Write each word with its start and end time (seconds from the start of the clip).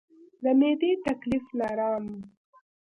د 0.43 0.45
معدې 0.59 0.91
تکلیف 1.07 1.45
لرم 1.59 2.05